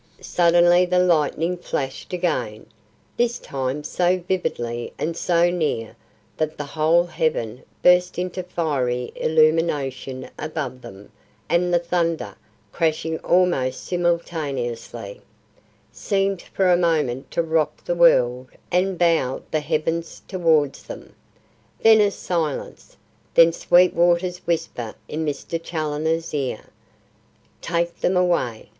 [0.19, 2.65] Suddenly the lightning flashed again,
[3.17, 5.95] this time so vividly and so near
[6.37, 11.11] that the whole heaven burst into fiery illumination above them
[11.49, 12.33] and the thunder,
[12.71, 15.21] crashing almost simultaneously,
[15.91, 21.13] seemed for a moment to rock the world and bow the heavens towards them.
[21.79, 22.97] Then a silence;
[23.35, 25.61] then Sweetwater's whisper in Mr.
[25.61, 26.61] Challoner's ear:
[27.61, 28.69] "Take them away!